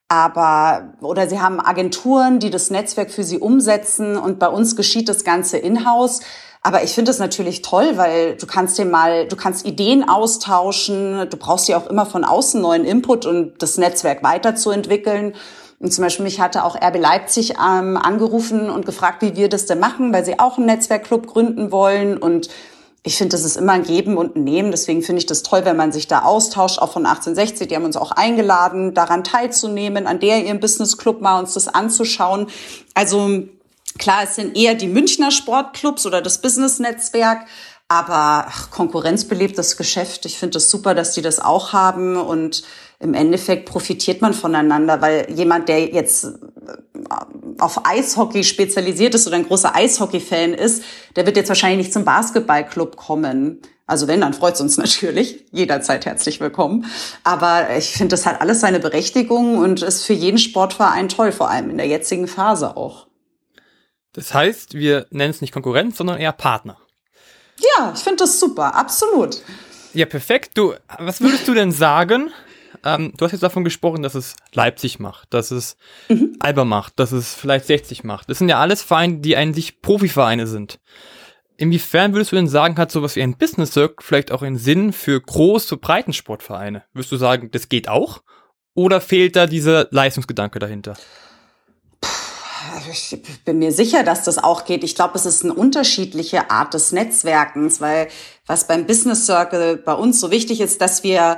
[0.09, 4.17] Aber, oder sie haben Agenturen, die das Netzwerk für sie umsetzen.
[4.17, 6.21] Und bei uns geschieht das Ganze in-house.
[6.61, 11.29] Aber ich finde es natürlich toll, weil du kannst dir mal, du kannst Ideen austauschen,
[11.29, 15.35] du brauchst ja auch immer von außen neuen Input, um das Netzwerk weiterzuentwickeln.
[15.79, 19.67] Und zum Beispiel mich hatte auch RB Leipzig ähm, angerufen und gefragt, wie wir das
[19.67, 22.17] denn machen, weil sie auch einen Netzwerkclub gründen wollen.
[22.17, 22.49] Und
[23.03, 24.71] ich finde, das ist immer ein Geben und ein Nehmen.
[24.71, 27.67] Deswegen finde ich das toll, wenn man sich da austauscht, auch von 1860.
[27.67, 31.67] Die haben uns auch eingeladen, daran teilzunehmen, an der ihrem Business Club mal uns das
[31.67, 32.47] anzuschauen.
[32.93, 33.43] Also
[33.97, 37.47] Klar, es sind eher die Münchner Sportclubs oder das Business-Netzwerk,
[37.87, 40.25] aber ach, konkurrenzbelebtes Geschäft.
[40.25, 42.63] Ich finde es das super, dass die das auch haben und
[42.99, 46.29] im Endeffekt profitiert man voneinander, weil jemand, der jetzt äh,
[47.57, 50.83] auf Eishockey spezialisiert ist oder ein großer Eishockey-Fan ist,
[51.15, 53.61] der wird jetzt wahrscheinlich nicht zum Basketballclub kommen.
[53.87, 55.45] Also wenn, dann freut es uns natürlich.
[55.51, 56.85] Jederzeit herzlich willkommen.
[57.23, 61.49] Aber ich finde, das hat alles seine Berechtigung und ist für jeden Sportverein toll, vor
[61.49, 63.07] allem in der jetzigen Phase auch.
[64.11, 66.77] Das heißt, wir nennen es nicht Konkurrenz, sondern eher Partner.
[67.77, 69.41] Ja, ich finde das super, absolut.
[69.93, 70.51] Ja, perfekt.
[70.55, 72.31] Du, was würdest du denn sagen?
[72.83, 76.35] Ähm, du hast jetzt davon gesprochen, dass es Leipzig macht, dass es mhm.
[76.39, 78.29] Alba macht, dass es vielleicht 60 macht.
[78.29, 80.79] Das sind ja alles Vereine, die eigentlich Profivereine sind.
[81.57, 84.93] Inwiefern würdest du denn sagen, hat sowas wie ein Business Circle vielleicht auch einen Sinn
[84.93, 86.85] für große Breitensportvereine?
[86.93, 88.21] Würdest du sagen, das geht auch?
[88.75, 90.95] Oder fehlt da dieser Leistungsgedanke dahinter?
[92.91, 94.83] ich bin mir sicher, dass das auch geht.
[94.83, 98.07] Ich glaube, es ist eine unterschiedliche Art des Netzwerkens, weil
[98.45, 101.37] was beim Business Circle bei uns so wichtig ist, dass wir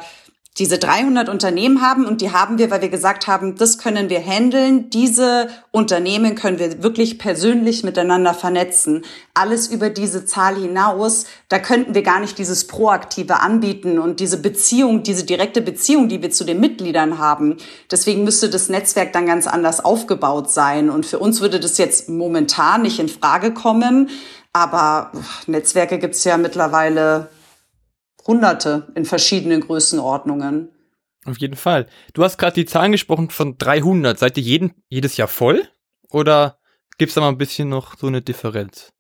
[0.58, 4.22] diese 300 Unternehmen haben und die haben wir, weil wir gesagt haben, das können wir
[4.22, 4.90] handeln.
[4.90, 9.06] Diese Unternehmen können wir wirklich persönlich miteinander vernetzen.
[9.34, 14.42] Alles über diese Zahl hinaus, da könnten wir gar nicht dieses Proaktive anbieten und diese
[14.42, 17.56] Beziehung, diese direkte Beziehung, die wir zu den Mitgliedern haben.
[17.90, 20.90] Deswegen müsste das Netzwerk dann ganz anders aufgebaut sein.
[20.90, 24.10] Und für uns würde das jetzt momentan nicht in Frage kommen.
[24.52, 25.14] Aber
[25.48, 27.30] Netzwerke gibt's ja mittlerweile
[28.26, 30.70] Hunderte in verschiedenen Größenordnungen.
[31.26, 31.88] Auf jeden Fall.
[32.14, 34.18] Du hast gerade die Zahlen gesprochen von 300.
[34.18, 35.68] Seid ihr jeden, jedes Jahr voll?
[36.10, 36.58] Oder
[36.98, 38.92] gibt's da mal ein bisschen noch so eine Differenz?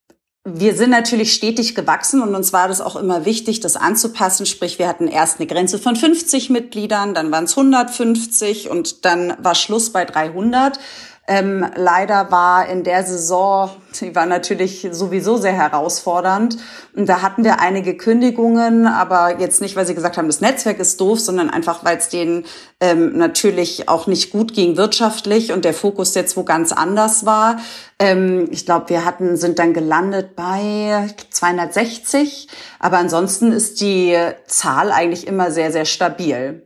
[0.43, 4.47] Wir sind natürlich stetig gewachsen und uns war das auch immer wichtig, das anzupassen.
[4.47, 9.35] Sprich, wir hatten erst eine Grenze von 50 Mitgliedern, dann waren es 150 und dann
[9.39, 10.79] war Schluss bei 300.
[11.27, 16.57] Ähm, leider war in der Saison, die war natürlich sowieso sehr herausfordernd.
[16.95, 20.79] Und da hatten wir einige Kündigungen, aber jetzt nicht, weil sie gesagt haben, das Netzwerk
[20.79, 22.45] ist doof, sondern einfach, weil es denen
[22.79, 27.59] ähm, natürlich auch nicht gut ging wirtschaftlich und der Fokus jetzt wo ganz anders war.
[27.99, 32.47] Ähm, ich glaube, wir hatten, sind dann gelandet bei 260.
[32.79, 36.63] Aber ansonsten ist die Zahl eigentlich immer sehr, sehr stabil.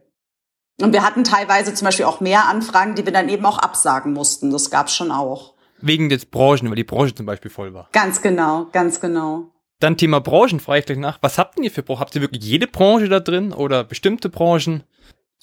[0.82, 4.14] Und wir hatten teilweise zum Beispiel auch mehr Anfragen, die wir dann eben auch absagen
[4.14, 4.52] mussten.
[4.52, 5.54] Das gab es schon auch.
[5.80, 7.90] Wegen des Branchen, weil die Branche zum Beispiel voll war.
[7.92, 9.52] Ganz genau, ganz genau.
[9.80, 11.20] Dann Thema Branchen, frage ich gleich nach.
[11.22, 12.00] Was habt ihr für Branchen?
[12.00, 14.84] Habt ihr wirklich jede Branche da drin oder bestimmte Branchen?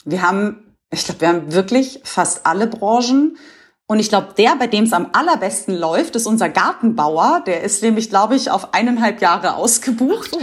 [0.04, 3.36] Wir haben, ich glaube, wir haben wirklich fast alle Branchen.
[3.86, 7.42] Und ich glaube, der, bei dem es am allerbesten läuft, ist unser Gartenbauer.
[7.46, 10.30] Der ist nämlich, glaube ich, auf eineinhalb Jahre ausgebucht.
[10.30, 10.40] So.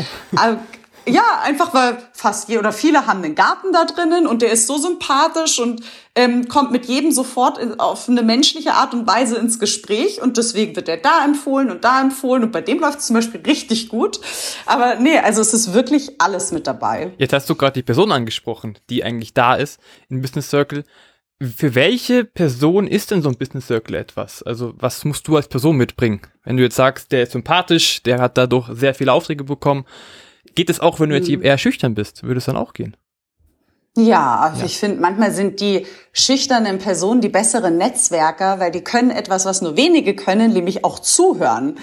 [1.10, 4.68] Ja, einfach weil fast je oder viele haben einen Garten da drinnen und der ist
[4.68, 5.82] so sympathisch und
[6.16, 10.38] ähm, kommt mit jedem sofort in, auf eine menschliche Art und Weise ins Gespräch und
[10.38, 13.42] deswegen wird er da empfohlen und da empfohlen und bei dem läuft es zum Beispiel
[13.42, 14.20] richtig gut.
[14.66, 17.12] Aber nee, also es ist wirklich alles mit dabei.
[17.18, 20.84] Jetzt hast du gerade die Person angesprochen, die eigentlich da ist im Business Circle.
[21.42, 24.44] Für welche Person ist denn so ein Business Circle etwas?
[24.44, 26.22] Also was musst du als Person mitbringen?
[26.44, 29.86] Wenn du jetzt sagst, der ist sympathisch, der hat dadurch sehr viele Aufträge bekommen,
[30.60, 31.42] Geht es auch, wenn du jetzt hm.
[31.42, 32.24] eher schüchtern bist?
[32.24, 32.98] Würde es dann auch gehen?
[33.96, 34.66] Ja, ja.
[34.66, 39.62] ich finde, manchmal sind die schüchternen Personen die besseren Netzwerker, weil die können etwas, was
[39.62, 41.78] nur wenige können, nämlich auch zuhören.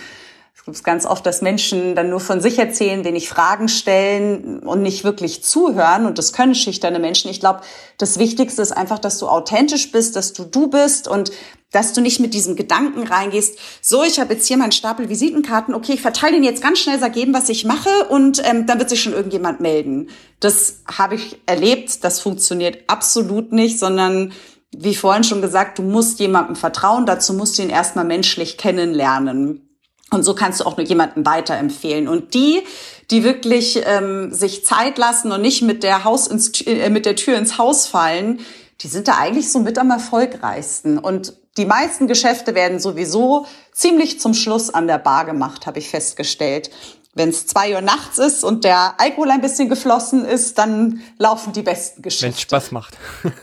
[0.69, 4.83] Es gibt ganz oft, dass Menschen dann nur von sich erzählen, wenig Fragen stellen und
[4.83, 6.07] nicht wirklich zuhören.
[6.07, 7.31] Und das können schüchterne Menschen.
[7.31, 7.61] Ich glaube,
[7.99, 11.31] das Wichtigste ist einfach, dass du authentisch bist, dass du du bist und
[11.71, 15.73] dass du nicht mit diesem Gedanken reingehst, so, ich habe jetzt hier meinen Stapel Visitenkarten,
[15.73, 18.81] okay, ich verteile den jetzt ganz schnell, sag jedem, was ich mache und ähm, dann
[18.81, 20.09] wird sich schon irgendjemand melden.
[20.41, 24.33] Das habe ich erlebt, das funktioniert absolut nicht, sondern
[24.77, 29.66] wie vorhin schon gesagt, du musst jemandem vertrauen, dazu musst du ihn erstmal menschlich kennenlernen.
[30.11, 32.07] Und so kannst du auch nur jemanden weiterempfehlen.
[32.07, 32.63] Und die,
[33.11, 37.17] die wirklich ähm, sich Zeit lassen und nicht mit der, Haus ins, äh, mit der
[37.17, 38.41] Tür ins Haus fallen,
[38.83, 40.99] die sind da eigentlich so mit am erfolgreichsten.
[40.99, 45.89] Und die meisten Geschäfte werden sowieso ziemlich zum Schluss an der Bar gemacht, habe ich
[45.89, 46.71] festgestellt.
[47.15, 51.55] Wenn es zwei Uhr nachts ist und der Alkohol ein bisschen geflossen ist, dann laufen
[51.55, 52.27] die besten Geschäfte.
[52.27, 52.99] Wenn Spaß macht.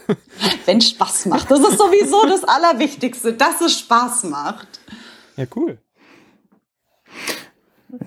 [0.65, 1.49] Wenn Spaß macht.
[1.49, 4.67] Das ist sowieso das Allerwichtigste, dass es Spaß macht.
[5.37, 5.79] Ja, cool.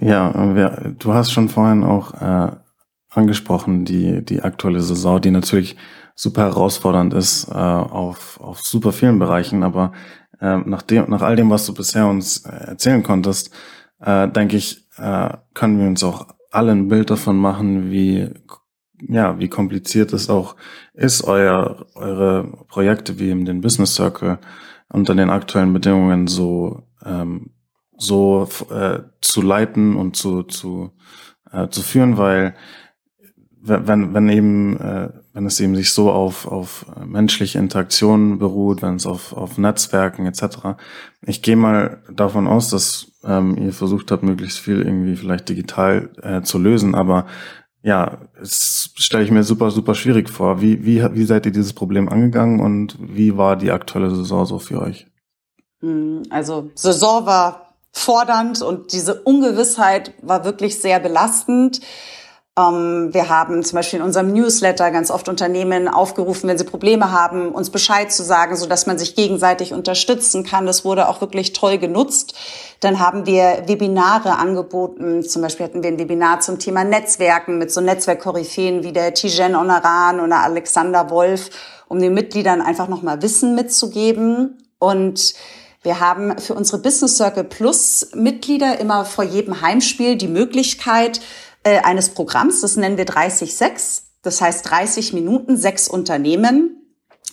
[0.00, 2.52] Ja, wir, du hast schon vorhin auch äh,
[3.10, 5.76] angesprochen, die, die aktuelle Saison, die natürlich
[6.14, 9.92] super herausfordernd ist äh, auf, auf super vielen Bereichen, aber
[10.40, 13.54] äh, nach, dem, nach all dem, was du bisher uns äh, erzählen konntest,
[14.00, 18.30] äh, denke ich, äh, können wir uns auch alle ein Bild davon machen, wie
[19.08, 20.56] ja, wie kompliziert es auch
[20.94, 24.38] ist, euer, eure Projekte wie in den Business Circle
[24.88, 27.50] unter den aktuellen Bedingungen so ähm,
[27.98, 30.92] so äh, zu leiten und zu zu
[31.52, 32.54] äh, zu führen, weil
[33.68, 38.94] wenn, wenn eben, äh, wenn es eben sich so auf, auf menschliche Interaktionen beruht, wenn
[38.94, 40.78] es auf, auf Netzwerken etc.
[41.22, 46.10] Ich gehe mal davon aus, dass ähm, ihr versucht habt, möglichst viel irgendwie vielleicht digital
[46.22, 47.26] äh, zu lösen, aber
[47.82, 50.60] ja, es stelle ich mir super, super schwierig vor.
[50.60, 54.58] Wie, wie, wie seid ihr dieses Problem angegangen und wie war die aktuelle Saison so
[54.58, 55.06] für euch?
[55.80, 57.65] Hm, also Saison war
[57.96, 61.80] fordernd und diese Ungewissheit war wirklich sehr belastend.
[62.58, 67.10] Ähm, wir haben zum Beispiel in unserem Newsletter ganz oft Unternehmen aufgerufen, wenn sie Probleme
[67.10, 70.66] haben, uns Bescheid zu sagen, so dass man sich gegenseitig unterstützen kann.
[70.66, 72.34] Das wurde auch wirklich toll genutzt.
[72.80, 75.22] Dann haben wir Webinare angeboten.
[75.22, 79.56] Zum Beispiel hatten wir ein Webinar zum Thema Netzwerken mit so Netzwerkkoryphäen wie der Tijen
[79.56, 81.48] Onaran oder Alexander Wolf,
[81.88, 84.58] um den Mitgliedern einfach nochmal Wissen mitzugeben.
[84.78, 85.34] Und
[85.86, 91.20] wir haben für unsere Business Circle Plus Mitglieder immer vor jedem Heimspiel die Möglichkeit,
[91.62, 94.02] äh, eines Programms, das nennen wir 30.6.
[94.22, 96.85] Das heißt 30 Minuten, sechs Unternehmen.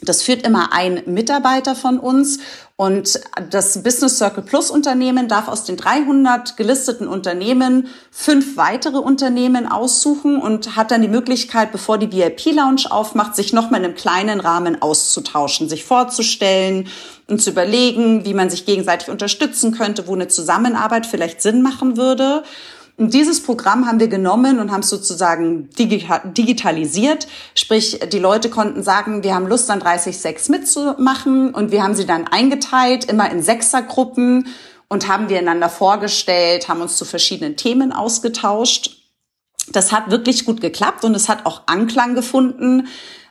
[0.06, 2.40] Das führt immer ein Mitarbeiter von uns
[2.76, 3.20] und
[3.52, 10.42] das Business Circle Plus Unternehmen darf aus den 300 gelisteten Unternehmen fünf weitere Unternehmen aussuchen
[10.42, 14.40] und hat dann die Möglichkeit, bevor die VIP Lounge aufmacht, sich nochmal in einem kleinen
[14.40, 16.88] Rahmen auszutauschen, sich vorzustellen
[17.28, 21.96] und zu überlegen, wie man sich gegenseitig unterstützen könnte, wo eine Zusammenarbeit vielleicht Sinn machen
[21.96, 22.44] würde.
[22.96, 27.28] Und dieses Programm haben wir genommen und haben es sozusagen digitalisiert.
[27.56, 32.06] Sprich, die Leute konnten sagen, wir haben Lust an 30.6 mitzumachen und wir haben sie
[32.06, 34.48] dann eingeteilt, immer in Sechsergruppen
[34.90, 38.98] und haben wir einander vorgestellt, haben uns zu verschiedenen Themen ausgetauscht.
[39.72, 42.88] Das hat wirklich gut geklappt und es hat auch Anklang gefunden.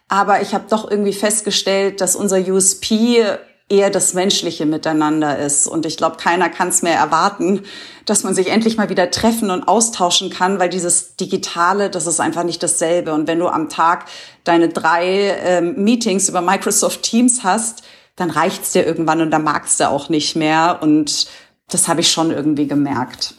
[0.09, 3.25] Aber ich habe doch irgendwie festgestellt, dass unser USP
[3.73, 5.67] eher das menschliche Miteinander ist.
[5.67, 7.63] Und ich glaube, keiner kann es mehr erwarten,
[8.05, 12.21] dass man sich endlich mal wieder treffen und austauschen kann, weil dieses Digitale, das ist
[12.21, 13.15] einfach nicht dasselbe.
[13.15, 14.05] Und wenn du am Tag
[14.45, 17.83] deine drei ähm, Meetings über Microsoft Teams hast,
[18.15, 20.81] dann reicht's dir irgendwann und dann magst du auch nicht mehr.
[20.83, 21.29] Und
[21.71, 23.35] das habe ich schon irgendwie gemerkt.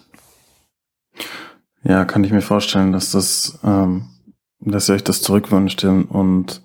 [1.83, 4.07] Ja, kann ich mir vorstellen, dass das, ähm,
[4.61, 6.63] dass ihr euch das zurückwünscht und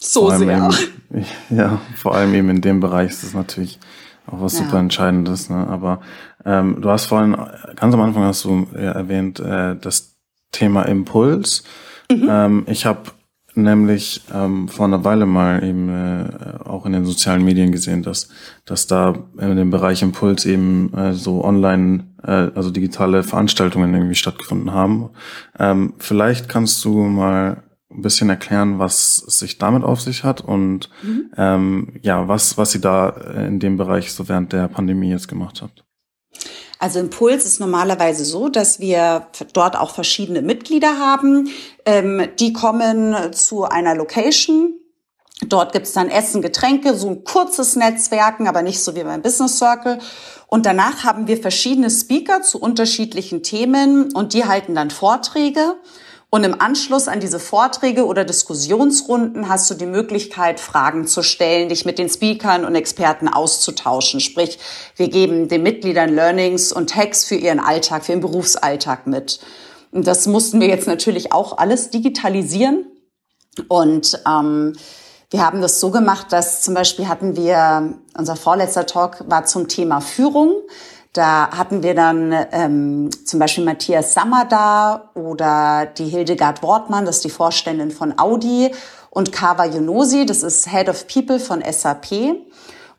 [0.00, 0.70] so sehr.
[1.10, 3.78] Eben, ja, vor allem eben in dem Bereich ist es natürlich
[4.26, 4.64] auch was ja.
[4.64, 5.50] super Entscheidendes.
[5.50, 5.66] Ne?
[5.68, 6.00] Aber
[6.44, 7.36] ähm, du hast vorhin,
[7.76, 10.16] ganz am Anfang hast du ja erwähnt, äh, das
[10.52, 11.64] Thema Impuls.
[12.10, 12.28] Mhm.
[12.30, 13.10] Ähm, ich habe
[13.54, 18.28] nämlich ähm, vor einer Weile mal eben äh, auch in den sozialen Medien gesehen, dass,
[18.64, 24.14] dass da in dem Bereich Impuls eben äh, so online, äh, also digitale Veranstaltungen irgendwie
[24.14, 25.10] stattgefunden haben.
[25.58, 27.64] Ähm, vielleicht kannst du mal
[27.98, 31.30] ein bisschen erklären, was sich damit auf sich hat und mhm.
[31.36, 35.60] ähm, ja, was, was sie da in dem Bereich so während der Pandemie jetzt gemacht
[35.62, 35.84] habt.
[36.78, 41.48] Also Impuls ist normalerweise so, dass wir dort auch verschiedene Mitglieder haben.
[41.84, 44.74] Ähm, die kommen zu einer Location.
[45.46, 49.58] Dort gibt's dann Essen, Getränke, so ein kurzes Netzwerken, aber nicht so wie beim Business
[49.58, 49.98] Circle.
[50.46, 55.76] Und danach haben wir verschiedene Speaker zu unterschiedlichen Themen und die halten dann Vorträge.
[56.30, 61.70] Und im Anschluss an diese Vorträge oder Diskussionsrunden hast du die Möglichkeit, Fragen zu stellen,
[61.70, 64.20] dich mit den Speakern und Experten auszutauschen.
[64.20, 64.58] Sprich,
[64.96, 69.40] wir geben den Mitgliedern Learnings und Hacks für ihren Alltag, für ihren Berufsalltag mit.
[69.90, 72.84] Und das mussten wir jetzt natürlich auch alles digitalisieren.
[73.68, 74.74] Und ähm,
[75.30, 79.68] wir haben das so gemacht, dass zum Beispiel hatten wir, unser vorletzter Talk war zum
[79.68, 80.54] Thema Führung.
[81.12, 87.16] Da hatten wir dann ähm, zum Beispiel Matthias Sammer da oder die Hildegard Wortmann, das
[87.16, 88.70] ist die Vorständin von Audi,
[89.10, 92.36] und Kava Yunosi, das ist Head of People von SAP.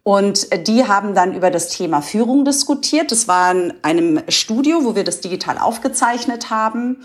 [0.03, 3.11] Und die haben dann über das Thema Führung diskutiert.
[3.11, 6.97] Das war in einem Studio, wo wir das digital aufgezeichnet haben.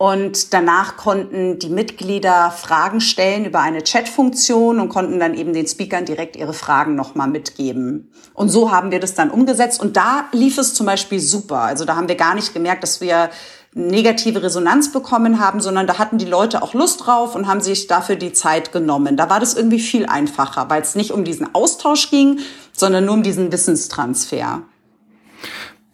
[0.00, 5.66] Und danach konnten die Mitglieder Fragen stellen über eine Chatfunktion und konnten dann eben den
[5.66, 8.12] Speakern direkt ihre Fragen nochmal mitgeben.
[8.32, 9.82] Und so haben wir das dann umgesetzt.
[9.82, 11.62] Und da lief es zum Beispiel super.
[11.62, 13.30] Also da haben wir gar nicht gemerkt, dass wir
[13.74, 17.88] negative Resonanz bekommen haben, sondern da hatten die Leute auch Lust drauf und haben sich
[17.88, 19.16] dafür die Zeit genommen.
[19.16, 22.38] Da war das irgendwie viel einfacher, weil es nicht um diesen Austausch ging,
[22.72, 24.62] sondern nur um diesen Wissenstransfer.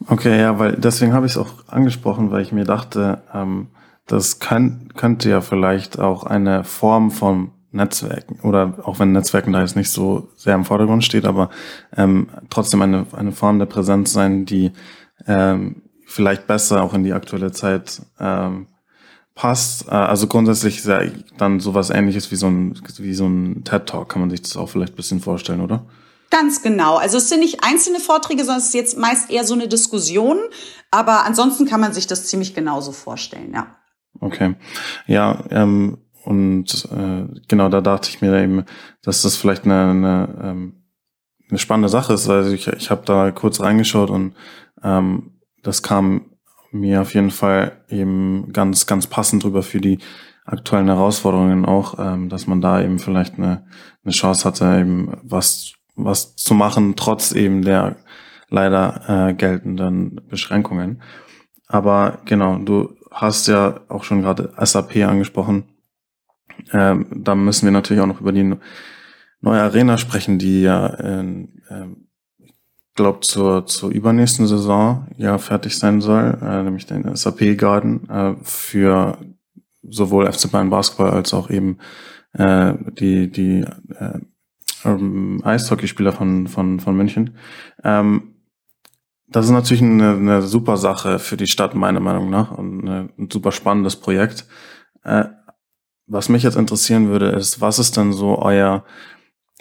[0.06, 3.68] Okay, ja, weil deswegen habe ich es auch angesprochen, weil ich mir dachte, ähm,
[4.06, 9.60] das kann, könnte ja vielleicht auch eine Form von Netzwerken oder auch wenn Netzwerken da
[9.60, 11.50] jetzt nicht so sehr im Vordergrund steht, aber
[11.96, 14.72] ähm, trotzdem eine, eine Form der Präsenz sein, die
[15.26, 18.68] ähm, vielleicht besser auch in die aktuelle Zeit ähm,
[19.34, 19.88] passt.
[19.88, 21.00] Äh, also grundsätzlich ja
[21.36, 24.68] dann sowas ähnliches wie so ein, wie so ein TED-Talk, kann man sich das auch
[24.68, 25.84] vielleicht ein bisschen vorstellen, oder?
[26.30, 26.96] Ganz genau.
[26.96, 30.38] Also es sind nicht einzelne Vorträge, sondern es ist jetzt meist eher so eine Diskussion.
[30.90, 33.66] Aber ansonsten kann man sich das ziemlich genauso vorstellen, ja.
[34.20, 34.54] Okay.
[35.06, 38.64] Ja, ähm, und äh, genau da dachte ich mir eben,
[39.02, 40.72] dass das vielleicht eine, eine, ähm,
[41.50, 42.28] eine spannende Sache ist.
[42.28, 44.34] Also ich, ich habe da kurz reingeschaut und
[44.82, 46.30] ähm, das kam
[46.70, 49.98] mir auf jeden Fall eben ganz, ganz passend drüber für die
[50.44, 53.66] aktuellen Herausforderungen auch, ähm, dass man da eben vielleicht eine,
[54.04, 57.96] eine Chance hatte, eben was, was zu machen, trotz eben der
[58.48, 61.02] leider äh, geltenden Beschränkungen.
[61.66, 65.64] Aber genau, du hast ja auch schon gerade SAP angesprochen.
[66.72, 68.54] Ähm, da müssen wir natürlich auch noch über die
[69.40, 72.08] neue Arena sprechen, die ja, in, ähm,
[72.94, 78.34] glaube zur zur übernächsten Saison ja fertig sein soll, äh, nämlich den SAP Garden äh,
[78.42, 79.18] für
[79.82, 81.78] sowohl FC Bayern Basketball als auch eben
[82.32, 83.64] äh, die die
[83.98, 84.20] äh,
[84.84, 87.36] ähm, Eishockeyspieler von von von München.
[87.82, 88.33] Ähm,
[89.34, 93.08] das ist natürlich eine, eine super Sache für die Stadt, meiner Meinung nach, und eine,
[93.18, 94.46] ein super spannendes Projekt.
[95.02, 95.24] Äh,
[96.06, 98.84] was mich jetzt interessieren würde, ist, was ist denn so euer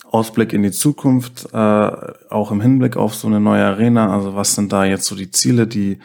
[0.04, 4.14] Ausblick in die Zukunft, äh, auch im Hinblick auf so eine neue Arena?
[4.14, 5.98] Also was sind da jetzt so die Ziele, die,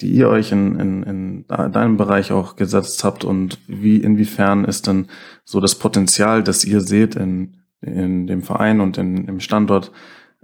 [0.00, 4.88] die ihr euch in, in, in deinem Bereich auch gesetzt habt und wie, inwiefern ist
[4.88, 5.06] denn
[5.44, 9.92] so das Potenzial, das ihr seht in, in dem Verein und in, im Standort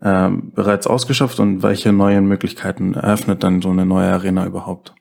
[0.02, 4.94] äh, bereits ausgeschöpft und welche neuen Möglichkeiten eröffnet dann so eine neue Arena überhaupt?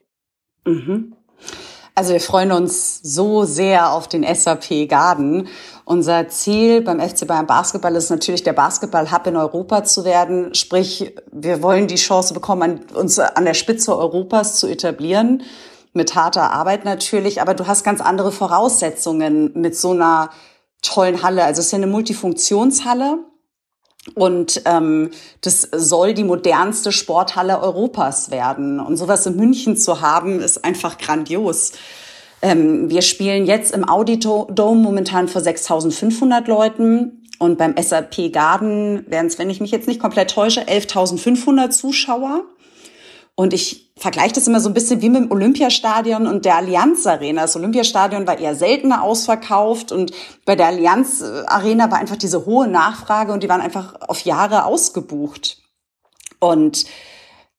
[0.66, 1.14] Mhm.
[1.94, 5.48] Also wir freuen uns so sehr auf den SAP Garden.
[5.84, 10.54] Unser Ziel beim FC Bayern Basketball ist natürlich der Basketball-Hub in Europa zu werden.
[10.54, 15.42] Sprich, wir wollen die Chance bekommen, uns an der Spitze Europas zu etablieren.
[15.92, 20.30] Mit harter Arbeit natürlich, aber du hast ganz andere Voraussetzungen mit so einer
[20.82, 21.44] tollen Halle.
[21.44, 23.18] Also es ist ja eine Multifunktionshalle.
[24.14, 25.10] Und ähm,
[25.42, 28.80] das soll die modernste Sporthalle Europas werden.
[28.80, 31.72] Und sowas in München zu haben, ist einfach grandios.
[32.42, 37.26] Ähm, wir spielen jetzt im Audi Dome momentan vor 6.500 Leuten.
[37.38, 42.44] Und beim SAP Garden wären es, wenn ich mich jetzt nicht komplett täusche, 11.500 Zuschauer.
[43.40, 47.06] Und ich vergleiche das immer so ein bisschen wie mit dem Olympiastadion und der Allianz
[47.06, 47.40] Arena.
[47.40, 50.12] Das Olympiastadion war eher seltener ausverkauft und
[50.44, 54.66] bei der Allianz Arena war einfach diese hohe Nachfrage und die waren einfach auf Jahre
[54.66, 55.62] ausgebucht.
[56.38, 56.84] Und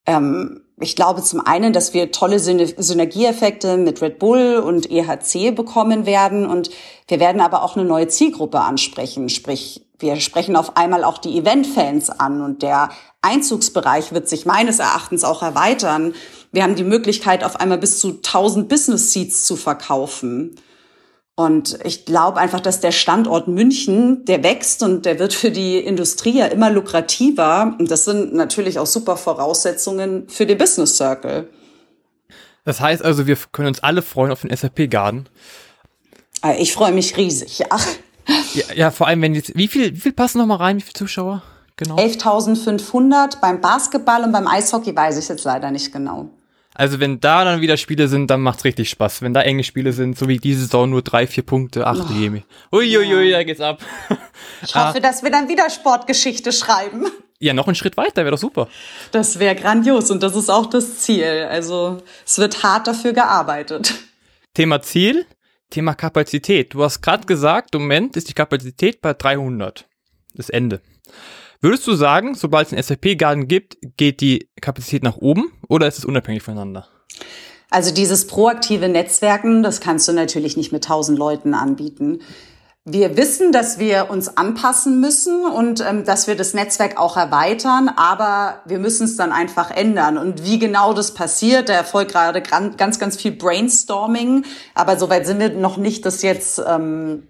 [0.06, 6.06] ähm, ich glaube zum einen, dass wir tolle Synergieeffekte mit Red Bull und EHC bekommen
[6.06, 6.70] werden und
[7.08, 11.38] wir werden aber auch eine neue Zielgruppe ansprechen, sprich wir sprechen auf einmal auch die
[11.38, 12.90] Event-Fans an und der
[13.22, 16.14] Einzugsbereich wird sich meines Erachtens auch erweitern.
[16.50, 20.56] Wir haben die Möglichkeit, auf einmal bis zu 1000 Business Seats zu verkaufen.
[21.34, 25.78] Und ich glaube einfach, dass der Standort München, der wächst und der wird für die
[25.78, 27.74] Industrie ja immer lukrativer.
[27.78, 31.48] Und das sind natürlich auch super Voraussetzungen für den Business Circle.
[32.64, 35.28] Das heißt also, wir können uns alle freuen auf den SAP Garden.
[36.44, 37.66] Äh, ich freue mich riesig, ja.
[38.54, 40.82] Ja, ja, vor allem, wenn jetzt, wie viel, wie viel passen noch mal rein, wie
[40.82, 41.42] viele Zuschauer?
[41.76, 41.96] Genau.
[41.96, 46.30] 11.500 beim Basketball und beim Eishockey weiß ich jetzt leider nicht genau.
[46.74, 49.20] Also wenn da dann wieder Spiele sind, dann macht's richtig Spaß.
[49.20, 52.14] Wenn da enge Spiele sind, so wie diese Saison nur drei, vier Punkte, ach du
[52.14, 52.44] Jemi.
[52.72, 53.38] Uiuiui, ja.
[53.38, 53.82] da geht's ab.
[54.62, 55.00] Ich hoffe, ah.
[55.00, 57.06] dass wir dann wieder Sportgeschichte schreiben.
[57.40, 58.68] Ja, noch einen Schritt weiter, wäre doch super.
[59.10, 61.48] Das wäre grandios und das ist auch das Ziel.
[61.50, 63.94] Also es wird hart dafür gearbeitet.
[64.54, 65.26] Thema Ziel,
[65.72, 66.74] Thema Kapazität.
[66.74, 69.88] Du hast gerade gesagt, im Moment ist die Kapazität bei 300.
[70.34, 70.80] Das Ende.
[71.60, 75.98] Würdest du sagen, sobald es einen SAP-Garden gibt, geht die Kapazität nach oben oder ist
[75.98, 76.88] es unabhängig voneinander?
[77.70, 82.20] Also dieses proaktive Netzwerken, das kannst du natürlich nicht mit tausend Leuten anbieten.
[82.84, 87.88] Wir wissen, dass wir uns anpassen müssen und ähm, dass wir das Netzwerk auch erweitern,
[87.88, 90.18] aber wir müssen es dann einfach ändern.
[90.18, 95.38] Und wie genau das passiert, da erfolgt gerade ganz, ganz viel Brainstorming, aber soweit sind
[95.38, 97.28] wir noch nicht, das jetzt ähm,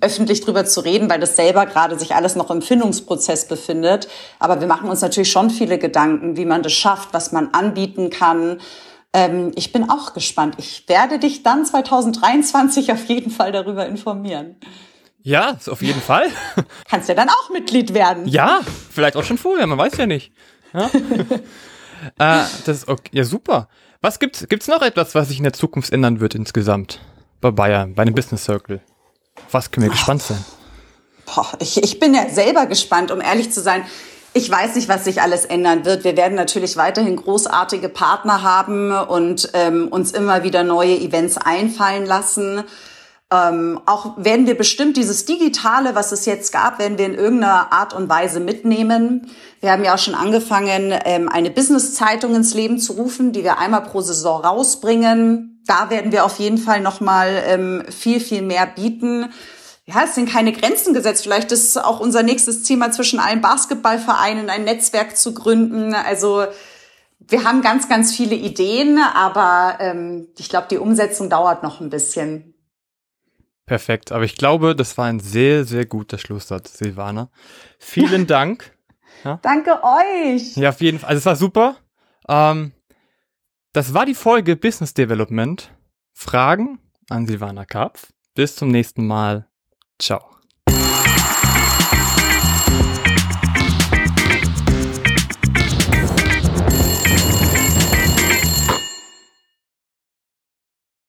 [0.00, 4.08] öffentlich drüber zu reden, weil das selber gerade sich alles noch im Findungsprozess befindet.
[4.38, 8.08] Aber wir machen uns natürlich schon viele Gedanken, wie man das schafft, was man anbieten
[8.08, 8.58] kann.
[9.12, 10.54] Ähm, ich bin auch gespannt.
[10.58, 14.56] Ich werde dich dann 2023 auf jeden Fall darüber informieren.
[15.22, 16.28] Ja, auf jeden Fall.
[16.88, 18.26] Kannst ja dann auch Mitglied werden.
[18.26, 18.60] Ja,
[18.90, 20.32] vielleicht auch schon vorher, man weiß ja nicht.
[20.72, 20.86] Ja,
[22.18, 23.10] äh, das ist okay.
[23.12, 23.68] ja super.
[24.00, 24.46] Was gibt's?
[24.48, 27.00] Gibt's noch etwas, was sich in der Zukunft ändern wird insgesamt
[27.40, 28.80] bei Bayern, bei einem Business Circle?
[29.50, 30.44] Was können wir Ach, gespannt sein?
[31.26, 33.84] Boah, ich, ich bin ja selber gespannt, um ehrlich zu sein.
[34.34, 36.04] Ich weiß nicht, was sich alles ändern wird.
[36.04, 42.06] Wir werden natürlich weiterhin großartige Partner haben und ähm, uns immer wieder neue Events einfallen
[42.06, 42.64] lassen.
[43.30, 47.72] Ähm, auch werden wir bestimmt dieses Digitale, was es jetzt gab, werden wir in irgendeiner
[47.74, 49.30] Art und Weise mitnehmen.
[49.60, 53.58] Wir haben ja auch schon angefangen, ähm, eine Business-Zeitung ins Leben zu rufen, die wir
[53.58, 55.62] einmal pro Saison rausbringen.
[55.66, 59.30] Da werden wir auf jeden Fall nochmal ähm, viel, viel mehr bieten
[59.84, 61.24] ja, es sind keine Grenzen gesetzt.
[61.24, 65.94] Vielleicht ist auch unser nächstes Ziel mal zwischen allen Basketballvereinen ein Netzwerk zu gründen.
[65.94, 66.46] Also
[67.18, 71.90] wir haben ganz, ganz viele Ideen, aber ähm, ich glaube, die Umsetzung dauert noch ein
[71.90, 72.54] bisschen.
[73.66, 77.30] Perfekt, aber ich glaube, das war ein sehr, sehr guter Schlusssatz, Silvana.
[77.78, 78.76] Vielen Dank.
[79.24, 79.38] Ja?
[79.42, 80.56] Danke euch.
[80.56, 81.10] Ja, auf jeden Fall.
[81.10, 81.76] Also es war super.
[82.28, 82.72] Ähm,
[83.72, 85.70] das war die Folge Business Development.
[86.12, 86.78] Fragen
[87.08, 88.12] an Silvana Karpf.
[88.34, 89.48] Bis zum nächsten Mal.
[90.02, 90.31] Ciao.